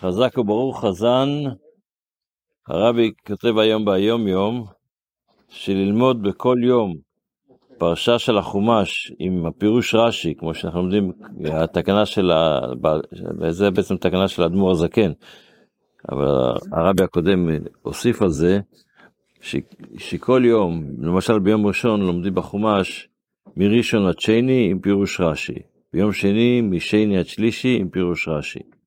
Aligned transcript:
חזק 0.00 0.38
וברוך 0.38 0.84
חזן, 0.84 1.28
הרבי 2.68 3.10
כותב 3.26 3.58
היום 3.58 3.84
ביום 3.84 4.28
יום, 4.28 4.66
שללמוד 5.48 6.22
בכל 6.22 6.56
יום 6.64 6.94
פרשה 7.78 8.18
של 8.18 8.38
החומש 8.38 9.12
עם 9.18 9.46
הפירוש 9.46 9.94
רש"י, 9.94 10.34
כמו 10.38 10.54
שאנחנו 10.54 10.82
לומדים, 10.82 11.12
התקנה 11.52 12.06
של 12.06 12.30
ה... 12.30 12.60
וזה 13.40 13.70
בעצם 13.70 13.96
תקנה 13.96 14.28
של 14.28 14.42
האדמו"ר 14.42 14.70
הזקן, 14.70 15.12
אבל 16.12 16.28
הרבי 16.72 17.02
הקודם 17.02 17.48
הוסיף 17.82 18.22
על 18.22 18.28
זה, 18.28 18.60
ש... 19.40 19.56
שכל 19.98 20.42
יום, 20.44 20.84
למשל 20.98 21.38
ביום 21.38 21.66
ראשון 21.66 22.00
לומדים 22.00 22.34
בחומש 22.34 23.08
מראשון 23.56 24.06
עד 24.06 24.20
שני 24.20 24.68
עם 24.70 24.78
פירוש 24.78 25.20
רש"י, 25.20 25.58
ביום 25.92 26.12
שני 26.12 26.60
משני 26.60 27.18
עד 27.18 27.26
שלישי 27.26 27.78
עם 27.80 27.88
פירוש 27.88 28.28
רש"י. 28.28 28.79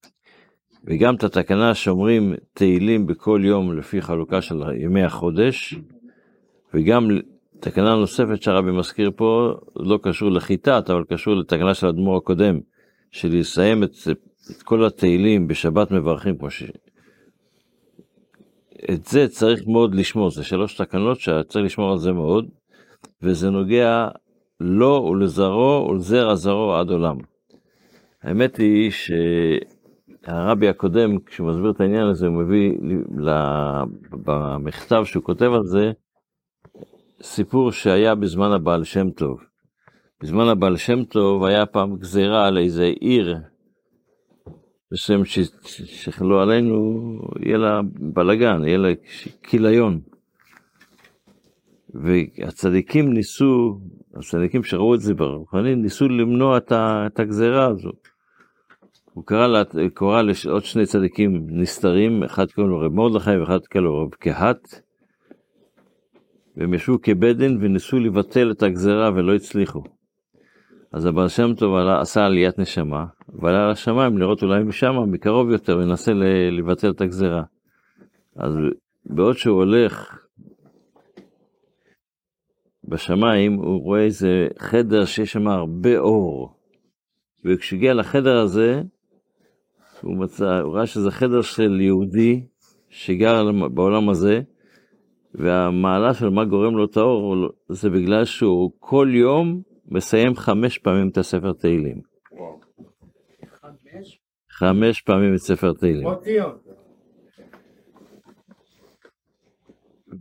וגם 0.85 1.15
את 1.15 1.23
התקנה 1.23 1.75
שאומרים 1.75 2.33
תהילים 2.53 3.07
בכל 3.07 3.41
יום 3.43 3.77
לפי 3.77 4.01
חלוקה 4.01 4.41
של 4.41 4.63
ימי 4.77 5.03
החודש, 5.03 5.75
וגם 6.73 7.07
תקנה 7.59 7.95
נוספת 7.95 8.43
שהרבי 8.43 8.71
מזכיר 8.71 9.11
פה, 9.15 9.53
לא 9.75 9.99
קשור 10.03 10.31
לחיטת, 10.31 10.89
אבל 10.89 11.03
קשור 11.09 11.35
לתקנה 11.35 11.73
של 11.73 11.87
האדמו"ר 11.87 12.17
הקודם, 12.17 12.59
של 13.11 13.39
לסיים 13.39 13.83
את, 13.83 13.91
את 14.51 14.63
כל 14.63 14.85
התהילים 14.85 15.47
בשבת 15.47 15.91
מברכים, 15.91 16.37
כמו 16.37 16.49
ש... 16.49 16.63
את 18.91 19.05
זה 19.05 19.27
צריך 19.27 19.67
מאוד 19.67 19.95
לשמור, 19.95 20.31
זה 20.31 20.43
שלוש 20.43 20.75
תקנות 20.75 21.19
שצריך 21.19 21.65
לשמור 21.65 21.91
על 21.91 21.97
זה 21.97 22.11
מאוד, 22.11 22.49
וזה 23.21 23.49
נוגע 23.49 24.07
לו 24.59 25.09
ולזרעו 25.11 25.87
ולזרע 25.89 26.35
זרעו 26.35 26.75
עד 26.75 26.89
עולם. 26.89 27.17
האמת 28.23 28.57
היא 28.57 28.91
שהרבי 30.25 30.69
הקודם, 30.69 31.19
כשהוא 31.19 31.49
מסביר 31.49 31.71
את 31.71 31.81
העניין 31.81 32.07
הזה, 32.07 32.27
הוא 32.27 32.35
מביא 32.35 32.71
במכתב 34.11 35.03
שהוא 35.05 35.23
כותב 35.23 35.51
על 35.53 35.65
זה, 35.65 35.91
סיפור 37.21 37.71
שהיה 37.71 38.15
בזמן 38.15 38.51
הבעל 38.51 38.83
שם 38.83 39.09
טוב. 39.09 39.39
בזמן 40.21 40.47
הבעל 40.47 40.77
שם 40.77 41.03
טוב 41.03 41.43
היה 41.43 41.65
פעם 41.65 41.97
גזירה 41.97 42.47
על 42.47 42.57
איזה 42.57 42.91
עיר 42.99 43.37
בשם 44.91 45.25
שכלו 45.85 46.41
עלינו, 46.41 47.01
יהיה 47.39 47.57
לה 47.57 47.81
בלאגן, 47.99 48.65
יהיה 48.65 48.77
לה 48.77 48.89
כיליון. 49.43 49.99
והצדיקים 51.93 53.13
ניסו, 53.13 53.79
הצדיקים 54.15 54.63
שראו 54.63 54.95
את 54.95 54.99
זה 54.99 55.13
ברוחני, 55.13 55.75
ניסו 55.75 56.09
למנוע 56.09 56.57
את 57.07 57.19
הגזירה 57.19 57.65
הזו. 57.65 57.91
הוא 59.13 59.23
קרא, 59.25 59.47
לה, 59.47 59.63
קרא 59.93 60.21
לעוד 60.21 60.63
שני 60.63 60.85
צדיקים 60.85 61.47
נסתרים, 61.49 62.23
אחד 62.23 62.51
קוראים 62.51 62.71
לו 62.71 62.79
רב 62.79 62.93
מרדכי 62.93 63.37
ואחד 63.37 63.59
קוראים 63.71 63.85
לו 63.85 64.01
רב 64.01 64.09
קהת. 64.09 64.81
והם 66.57 66.73
ישבו 66.73 67.01
כבדין 67.01 67.57
וניסו 67.61 67.99
לבטל 67.99 68.51
את 68.51 68.63
הגזרה 68.63 69.09
ולא 69.15 69.35
הצליחו. 69.35 69.83
אז 70.91 71.05
הבעל 71.05 71.27
שם 71.27 71.53
טוב 71.53 71.75
עלה, 71.75 72.01
עשה 72.01 72.25
עליית 72.25 72.59
נשמה, 72.59 73.05
ועלה 73.29 73.71
לשמיים 73.71 74.17
לראות 74.17 74.43
אולי 74.43 74.63
משם, 74.63 74.95
מקרוב 75.11 75.49
יותר, 75.49 75.77
וינסה 75.77 76.11
לבטל 76.51 76.89
את 76.91 77.01
הגזרה. 77.01 77.43
אז 78.35 78.53
בעוד 79.05 79.37
שהוא 79.37 79.57
הולך 79.57 80.19
בשמיים, 82.83 83.53
הוא 83.53 83.83
רואה 83.83 84.03
איזה 84.03 84.47
חדר 84.59 85.05
שיש 85.05 85.31
שם 85.31 85.47
הרבה 85.47 85.97
אור. 85.97 86.55
וכשהגיע 87.45 87.93
לחדר 87.93 88.37
הזה, 88.37 88.81
הוא 90.03 90.17
מצא, 90.17 90.59
הוא 90.59 90.75
ראה 90.75 90.85
שזה 90.85 91.11
חדר 91.11 91.41
של 91.41 91.81
יהודי 91.81 92.43
שגר 92.89 93.51
בעולם 93.73 94.09
הזה, 94.09 94.41
והמעלה 95.33 96.13
של 96.13 96.29
מה 96.29 96.45
גורם 96.45 96.77
לו 96.77 96.85
את 96.85 96.97
האור 96.97 97.35
זה 97.69 97.89
בגלל 97.89 98.25
שהוא 98.25 98.71
כל 98.79 99.07
יום 99.13 99.61
מסיים 99.87 100.35
חמש 100.35 100.77
פעמים 100.77 101.09
את 101.09 101.17
הספר 101.17 101.53
תהילים. 101.53 102.01
חמש 104.49 105.01
פעמים 105.01 105.33
את 105.33 105.39
ספר 105.39 105.73
תהילים. 105.73 106.07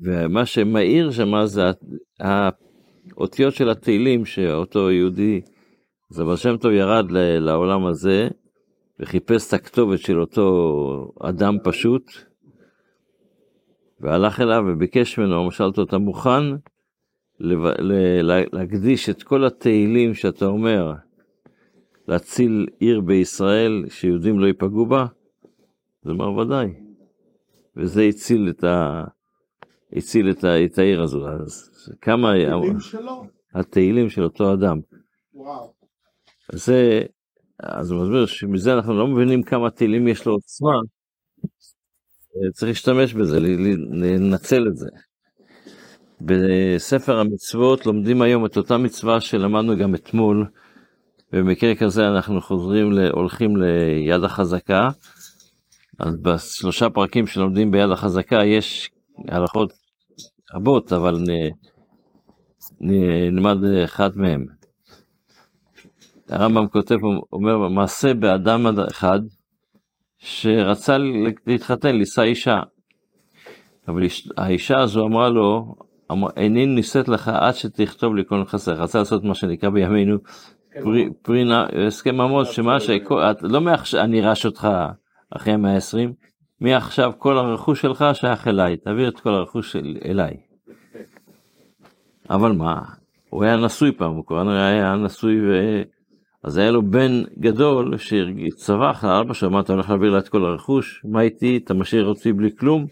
ומה 0.02 0.46
שמאיר 0.46 1.10
שם 1.10 1.44
זה 1.44 1.62
האותיות 2.20 3.54
של 3.54 3.68
התהילים 3.70 4.24
שאותו 4.24 4.90
יהודי, 4.90 5.40
זה 6.10 6.24
בר 6.24 6.36
שם 6.36 6.56
טוב 6.56 6.72
ירד 6.72 7.06
לעולם 7.40 7.86
הזה 7.86 8.28
וחיפש 9.02 9.48
את 9.48 9.52
הכתובת 9.52 9.98
של 9.98 10.20
אותו 10.20 11.12
אדם 11.20 11.56
פשוט, 11.64 12.10
והלך 14.00 14.40
אליו 14.40 14.64
וביקש 14.68 15.18
ממנו, 15.18 15.50
שאל 15.50 15.66
אותו, 15.66 15.82
אתה 15.82 15.98
מוכן 15.98 16.42
להקדיש 18.52 19.10
את 19.10 19.22
כל 19.22 19.44
התהילים 19.44 20.14
שאתה 20.14 20.44
אומר, 20.44 20.92
להציל 22.08 22.66
עיר 22.78 23.00
בישראל 23.00 23.84
שיהודים 23.88 24.38
לא 24.38 24.46
ייפגעו 24.46 24.86
בה? 24.86 25.06
אז 26.04 26.10
הוא 26.10 26.12
אמר, 26.12 26.32
ודאי. 26.32 26.74
וזה 27.76 28.02
הציל 28.02 28.48
את, 28.50 28.64
ה... 28.64 29.04
הציל 29.92 30.30
את, 30.30 30.44
ה... 30.44 30.64
את 30.64 30.78
העיר 30.78 31.02
הזו. 31.02 31.28
אז 31.28 31.70
כמה... 32.00 32.32
התהילים 32.34 32.80
שלו? 32.80 33.24
התהילים 33.54 34.10
של 34.10 34.22
אותו 34.22 34.52
אדם. 34.52 34.80
וואו. 35.34 35.72
זה, 36.52 37.02
אז 37.62 37.90
הוא 37.90 38.02
מסביר 38.02 38.26
שמזה 38.26 38.74
אנחנו 38.74 38.98
לא 38.98 39.06
מבינים 39.06 39.42
כמה 39.42 39.70
תהילים 39.70 40.08
יש 40.08 40.26
לו 40.26 40.32
עוצמה, 40.32 40.72
צריך 42.52 42.68
להשתמש 42.68 43.14
בזה, 43.14 43.40
לנצל 43.90 44.66
את 44.68 44.76
זה. 44.76 44.88
בספר 46.20 47.18
המצוות 47.18 47.86
לומדים 47.86 48.22
היום 48.22 48.46
את 48.46 48.56
אותה 48.56 48.76
מצווה 48.76 49.20
שלמדנו 49.20 49.76
גם 49.76 49.94
אתמול. 49.94 50.46
במקרה 51.32 51.74
כזה 51.74 52.08
אנחנו 52.08 52.40
חוזרים, 52.40 52.92
הולכים 53.12 53.56
ליד 53.56 54.24
החזקה. 54.24 54.88
אז 55.98 56.16
בשלושה 56.16 56.90
פרקים 56.90 57.26
שלומדים 57.26 57.70
ביד 57.70 57.90
החזקה 57.90 58.44
יש 58.44 58.90
הלכות 59.28 59.72
רבות, 60.54 60.92
אבל 60.92 61.24
נלמד 62.80 63.56
אחד 63.84 64.10
מהם. 64.16 64.61
הרמב"ם 66.32 66.66
כותב, 66.66 66.96
אומר, 67.32 67.68
מעשה 67.68 68.14
באדם 68.14 68.66
אחד, 68.90 69.20
שרצה 70.18 70.96
להתחתן, 71.46 71.96
לישא 71.96 72.22
אישה. 72.22 72.60
אבל 73.88 74.02
האישה 74.36 74.78
הזו 74.78 75.06
אמרה 75.06 75.28
לו, 75.28 75.74
איני 76.36 76.66
נישאת 76.66 77.08
לך 77.08 77.28
עד 77.28 77.54
שתכתוב 77.54 78.14
לי 78.16 78.22
כל 78.26 78.44
חסר. 78.44 78.72
רצה 78.72 78.98
לעשות 78.98 79.24
מה 79.24 79.34
שנקרא 79.34 79.70
בימינו 79.70 80.16
פרי 81.22 81.44
הסכם 81.86 82.14
ממון, 82.14 82.44
שמה 82.44 82.76
לא 83.42 83.60
מעכשיו 83.60 84.00
אני 84.00 84.28
ארש 84.28 84.46
אותך 84.46 84.68
אחרי 85.30 85.56
120, 85.56 86.12
מעכשיו 86.60 87.12
כל 87.18 87.38
הרכוש 87.38 87.80
שלך 87.82 88.04
שייך 88.12 88.48
אליי, 88.48 88.76
תעביר 88.76 89.08
את 89.08 89.20
כל 89.20 89.30
הרכוש 89.30 89.76
אליי. 90.04 90.36
אבל 92.30 92.52
מה, 92.52 92.82
הוא 93.30 93.44
היה 93.44 93.56
נשוי 93.56 93.92
פעם, 93.92 94.10
הוא 94.10 94.40
היה 94.50 94.96
נשוי 94.96 95.36
אז 96.42 96.56
היה 96.56 96.70
לו 96.70 96.82
בן 96.82 97.22
גדול 97.38 97.98
שצווח 97.98 99.04
לאבא 99.04 99.34
שלו, 99.34 99.50
מה 99.50 99.60
אתה 99.60 99.72
הולך 99.72 99.88
להעביר 99.88 100.10
לה 100.10 100.18
את 100.18 100.28
כל 100.28 100.44
הרכוש? 100.44 101.02
מה 101.04 101.20
איתי? 101.20 101.60
אתה 101.64 101.74
משאיר 101.74 102.06
אותי 102.06 102.32
בלי 102.32 102.56
כלום? 102.56 102.86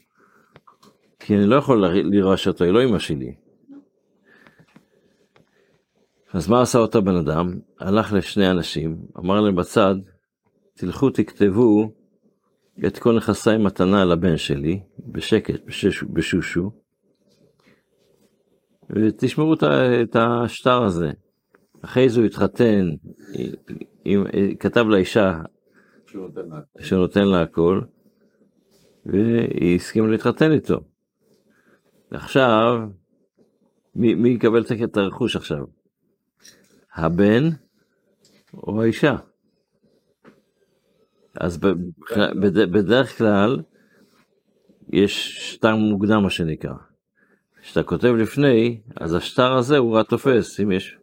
כי 1.18 1.36
אני 1.36 1.46
לא 1.46 1.56
יכול 1.56 1.86
לרעש 1.86 2.48
אותו, 2.48 2.64
היא 2.64 2.72
לא 2.72 2.84
אמא 2.84 2.98
שלי. 2.98 3.34
אז 6.32 6.48
מה 6.48 6.62
עשה 6.62 6.78
אותו 6.78 7.02
בן 7.02 7.16
אדם? 7.16 7.58
הלך 7.80 8.12
לשני 8.12 8.50
אנשים, 8.50 8.96
אמר 9.18 9.40
להם 9.40 9.56
בצד, 9.56 9.94
תלכו 10.74 11.10
תכתבו 11.10 11.90
את 12.86 12.98
כל 12.98 13.16
נכסי 13.16 13.56
מתנה 13.56 14.04
לבן 14.04 14.36
שלי, 14.36 14.80
בשקט, 14.98 15.64
בשש, 15.66 16.02
בשושו, 16.02 16.70
ותשמעו 18.90 19.54
את 20.02 20.16
השטר 20.16 20.82
הזה. 20.82 21.10
אחרי 21.82 22.08
זה 22.08 22.20
הוא 22.20 22.26
התחתן, 22.26 22.90
עם, 24.04 24.24
כתב 24.60 24.84
לאישה 24.88 25.40
שהוא 26.80 26.98
נותן 26.98 27.28
לה 27.28 27.42
הכל, 27.42 27.80
והיא 29.06 29.76
הסכימה 29.76 30.08
להתחתן 30.08 30.52
איתו. 30.52 30.80
עכשיו, 32.10 32.88
מי, 33.94 34.14
מי 34.14 34.28
יקבל 34.28 34.64
את 34.84 34.96
הרכוש 34.96 35.36
עכשיו? 35.36 35.64
הבן 36.94 37.48
או 38.54 38.82
האישה? 38.82 39.16
אז 41.34 41.58
בדרך 42.70 43.18
כלל 43.18 43.62
יש 44.92 45.38
שטר 45.52 45.76
מוקדם 45.76 46.22
מה 46.22 46.30
שנקרא. 46.30 46.74
כשאתה 47.62 47.82
כותב 47.82 48.08
לפני, 48.08 48.80
אז 48.96 49.14
השטר 49.14 49.52
הזה 49.52 49.78
הוא 49.78 49.96
רק 49.96 50.08
תופס, 50.08 50.60
אם 50.60 50.72
יש 50.72 50.98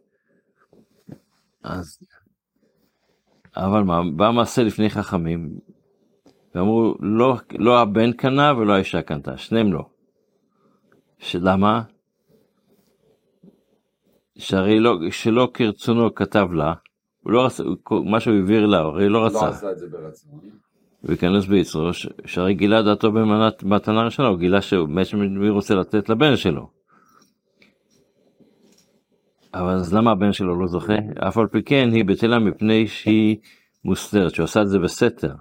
אז, 1.68 1.98
אבל 3.56 3.82
מה, 3.82 4.00
בא 4.16 4.30
מעשה 4.30 4.62
לפני 4.62 4.90
חכמים, 4.90 5.58
ואמרו, 6.54 6.94
לא, 7.00 7.36
לא 7.58 7.80
הבן 7.80 8.12
קנה 8.12 8.52
ולא 8.58 8.72
האישה 8.72 9.02
קנתה, 9.02 9.36
שניהם 9.36 9.72
לא. 9.72 9.82
למה? 11.34 11.82
שהרי 14.38 14.80
לא, 14.80 14.98
שלא 15.10 15.50
כרצונו 15.54 16.14
כתב 16.14 16.48
לה, 16.52 16.74
הוא 17.22 17.32
לא 17.32 17.46
רצה, 17.46 17.62
מה 18.04 18.20
שהוא 18.20 18.34
העביר 18.34 18.66
לה, 18.66 18.78
הרי 18.78 19.08
לא 19.08 19.26
רצה. 19.26 19.46
לא 19.46 19.50
עשה 19.50 19.72
את 19.72 19.78
זה 19.78 19.86
ברצון. 19.88 20.40
וייכנס 21.04 21.46
ביצרו, 21.46 21.90
שהרי 22.26 22.54
גילה 22.54 22.82
דעתו 22.82 23.12
במתנה 23.12 24.04
ראשונה, 24.04 24.28
הוא 24.28 24.38
גילה 24.38 24.62
שמי 24.62 25.48
רוצה 25.48 25.74
לתת 25.74 26.08
לבן 26.08 26.36
שלו. 26.36 26.77
אבל 29.58 29.74
אז 29.74 29.94
למה 29.94 30.10
הבן 30.10 30.32
שלו 30.32 30.60
לא 30.60 30.66
זוכה? 30.66 30.96
אף 31.28 31.38
על 31.38 31.46
פי 31.46 31.62
כן 31.62 31.88
היא 31.92 32.04
בטלה 32.04 32.38
מפני 32.38 32.86
שהיא 32.86 33.36
מוסתרת, 33.84 34.34
שהוא 34.34 34.44
עשה 34.44 34.62
את 34.62 34.68
זה 34.68 34.78
בסתר. 34.78 35.34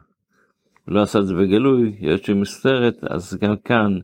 לא 0.88 1.02
עשה 1.02 1.19
את 1.19 1.28
זה 1.28 1.34
בגלוי, 1.34 1.96
היות 2.00 2.24
שהיא 2.24 2.36
מוסתרת, 2.36 3.04
אז 3.10 3.38
גם 3.42 3.56
כאן 3.58 4.00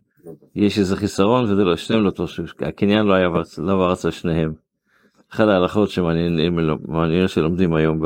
יש 0.56 0.80
איזה 0.80 0.95
חיסרון, 0.95 1.44
וזה 1.44 1.63
לא, 1.63 1.75
שניהם 1.75 2.04
לא 2.04 2.12
טוב, 2.12 2.30
הקניין 2.60 3.06
לא 3.06 3.13
היה, 3.13 3.27
לא 3.57 3.75
ברץ 3.75 4.06
על 4.06 4.12
שניהם. 4.12 4.54
אחת 5.33 5.48
ההלכות 5.48 5.89
שמעניינות 5.89 7.30
שלומדים 7.30 7.74
היום, 7.74 8.01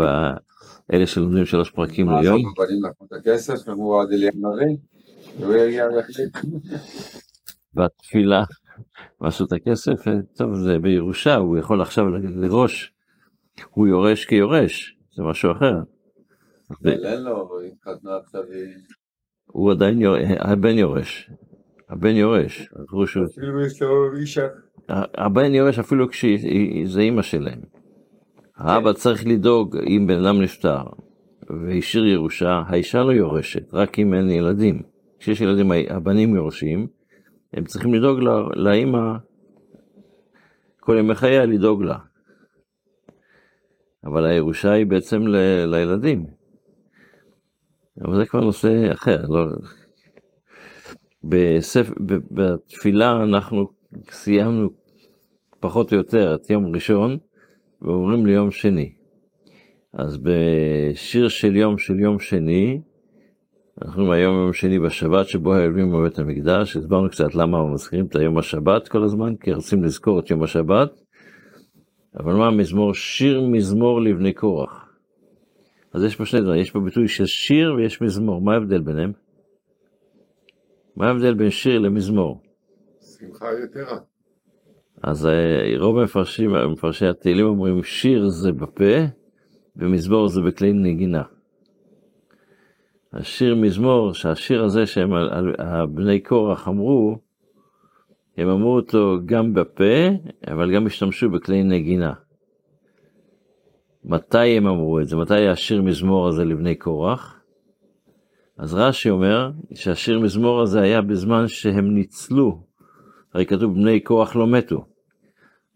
אלה 0.93 1.07
שלומדים 1.07 1.45
שלוש 1.45 1.69
פרקים 1.69 2.09
ליום. 2.09 2.41
מה, 7.73 7.85
ועשו 9.21 9.45
את 9.45 9.51
הכסף, 9.51 10.03
טוב, 10.35 10.55
זה 10.55 10.79
בירושה, 10.79 11.35
הוא 11.35 11.57
יכול 11.57 11.81
עכשיו 11.81 12.05
לראש, 12.09 12.93
הוא 13.69 13.87
יורש 13.87 14.25
כיורש, 14.25 14.97
זה 15.15 15.23
משהו 15.23 15.51
אחר. 15.51 15.73
אבל 16.69 17.05
אין 17.05 17.23
לו, 17.23 17.37
הוא 17.37 17.61
התחתנה 17.61 18.17
עכשיו. 18.23 18.41
הוא 19.45 19.71
עדיין 19.71 20.01
הבן 20.39 20.77
יורש. 20.77 21.29
הבן 21.89 22.15
יורש. 22.15 22.69
אפילו 22.83 23.65
יש 23.65 23.81
לו 23.81 24.15
אישה. 24.17 24.47
הבן 25.15 25.53
יורש 25.53 25.79
אפילו 25.79 26.09
כשזה 26.09 26.99
אימא 26.99 27.21
שלהם. 27.21 27.59
האבא 28.57 28.93
צריך 28.93 29.27
לדאוג 29.27 29.77
אם 29.77 30.07
בן 30.07 30.25
אדם 30.25 30.41
נפטר 30.41 30.83
והשאיר 31.49 32.05
ירושה, 32.05 32.61
האישה 32.67 33.03
לא 33.03 33.11
יורשת, 33.11 33.73
רק 33.73 33.99
אם 33.99 34.13
אין 34.13 34.29
ילדים. 34.29 34.81
כשיש 35.19 35.41
ילדים 35.41 35.71
הבנים 35.89 36.35
יורשים, 36.35 36.87
הם 37.53 37.65
צריכים 37.65 37.93
לדאוג 37.93 38.19
לה- 38.19 38.49
לאימא 38.55 39.17
כל 40.79 40.95
ימי 40.99 41.15
חייה 41.15 41.45
לדאוג 41.45 41.83
לה. 41.83 41.97
אבל 44.05 44.25
הירושה 44.25 44.71
היא 44.71 44.85
בעצם 44.85 45.27
ל- 45.27 45.65
לילדים. 45.65 46.25
אבל 48.01 48.15
זה 48.15 48.25
כבר 48.25 48.39
נושא 48.41 48.93
אחר. 48.93 49.25
לא... 49.29 49.45
בספ... 51.23 51.89
בתפילה 52.31 53.23
אנחנו 53.23 53.67
סיימנו 54.11 54.69
פחות 55.59 55.91
או 55.93 55.97
יותר 55.97 56.35
את 56.35 56.49
יום 56.49 56.75
ראשון 56.75 57.17
ועוברים 57.81 58.25
ליום 58.25 58.51
שני. 58.51 58.93
אז 59.93 60.17
בשיר 60.17 61.27
של 61.27 61.55
יום 61.55 61.77
של 61.77 61.99
יום 61.99 62.19
שני, 62.19 62.81
אנחנו 63.81 64.13
היום 64.13 64.35
יום 64.35 64.53
שני 64.53 64.79
בשבת 64.79 65.27
שבו 65.27 65.53
האלוהים 65.53 65.91
בבית 65.91 66.19
המקדש, 66.19 66.77
הסברנו 66.77 67.09
קצת 67.09 67.35
למה 67.35 67.73
מזכירים 67.73 68.05
את 68.05 68.15
היום 68.15 68.37
השבת 68.37 68.87
כל 68.87 69.03
הזמן, 69.03 69.35
כי 69.35 69.53
רוצים 69.53 69.83
לזכור 69.83 70.19
את 70.19 70.29
יום 70.29 70.43
השבת. 70.43 70.89
אבל 72.19 72.33
מה 72.33 72.47
המזמור? 72.47 72.93
שיר 72.93 73.41
מזמור 73.41 74.01
לבני 74.01 74.33
קורח. 74.33 74.89
אז 75.93 76.03
יש 76.03 76.15
פה 76.15 76.25
שני 76.25 76.41
דברים, 76.41 76.61
יש 76.61 76.71
פה 76.71 76.79
ביטוי 76.79 77.07
של 77.07 77.25
שיר 77.25 77.73
ויש 77.73 78.01
מזמור, 78.01 78.41
מה 78.41 78.53
ההבדל 78.53 78.81
ביניהם? 78.81 79.11
מה 80.95 81.07
ההבדל 81.07 81.33
בין 81.33 81.49
שיר 81.49 81.79
למזמור? 81.79 82.41
שמחה 83.19 83.45
יתרה. 83.63 83.97
אז 85.03 85.27
אה, 85.27 85.79
רוב 85.79 85.97
המפרשים, 85.97 86.51
מפרשי 86.71 87.05
התהילים 87.05 87.45
אומרים 87.45 87.83
שיר 87.83 88.29
זה 88.29 88.51
בפה 88.51 88.95
ומזמור 89.75 90.27
זה 90.27 90.41
בכלי 90.41 90.73
נגינה. 90.73 91.23
השיר 93.17 93.55
מזמור, 93.55 94.13
שהשיר 94.13 94.63
הזה 94.63 94.85
שהם 94.85 95.13
על, 95.13 95.29
על, 95.29 95.53
על 95.57 95.85
בני 95.85 96.19
קורח 96.19 96.67
אמרו, 96.67 97.17
הם 98.37 98.49
אמרו 98.49 98.75
אותו 98.75 99.17
גם 99.25 99.53
בפה, 99.53 100.09
אבל 100.47 100.75
גם 100.75 100.85
השתמשו 100.85 101.29
בכלי 101.29 101.63
נגינה. 101.63 102.13
מתי 104.05 104.57
הם 104.57 104.67
אמרו 104.67 104.99
את 104.99 105.07
זה? 105.07 105.15
מתי 105.15 105.47
השיר 105.47 105.81
מזמור 105.81 106.27
הזה 106.27 106.45
לבני 106.45 106.75
קורח? 106.75 107.41
אז 108.57 108.73
רש"י 108.73 109.09
אומר 109.09 109.51
שהשיר 109.73 110.19
מזמור 110.19 110.61
הזה 110.61 110.81
היה 110.81 111.01
בזמן 111.01 111.47
שהם 111.47 111.93
ניצלו, 111.93 112.63
הרי 113.33 113.45
כתוב 113.45 113.73
בני 113.73 113.99
קורח 113.99 114.35
לא 114.35 114.47
מתו, 114.47 114.85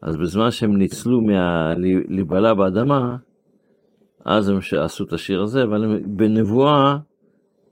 אז 0.01 0.17
בזמן 0.17 0.51
שהם 0.51 0.77
ניצלו 0.77 1.21
מהלבלה 1.21 2.53
באדמה, 2.53 3.17
אז 4.25 4.49
הם 4.49 4.59
עשו 4.79 5.03
את 5.03 5.13
השיר 5.13 5.41
הזה, 5.41 5.63
אבל 5.63 5.99
בנבואה, 6.05 6.97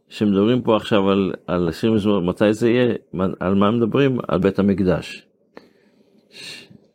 שמדברים 0.10 0.62
פה 0.62 0.76
עכשיו 0.76 1.10
על, 1.10 1.34
על 1.48 1.68
השיר 1.68 1.92
מזמור, 1.92 2.22
מתי 2.22 2.54
זה 2.54 2.70
יהיה, 2.70 2.96
על 3.40 3.56
מה 3.56 3.72
מדברים? 3.72 4.18
על 4.28 4.40
בית 4.40 4.60
המקדש. 4.60 5.28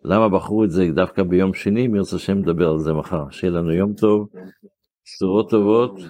למה 0.04 0.28
בחרו 0.28 0.64
את 0.64 0.70
זה 0.70 0.86
דווקא 0.94 1.22
ביום 1.22 1.54
שני? 1.54 1.86
אם 1.86 1.94
ירצה 1.94 2.16
השם 2.16 2.38
נדבר 2.38 2.70
על 2.70 2.78
זה 2.78 2.92
מחר. 2.92 3.30
שיהיה 3.30 3.52
לנו 3.52 3.72
יום 3.72 3.92
טוב, 3.92 4.28
בשורות 5.04 5.50
טובות. 5.50 6.00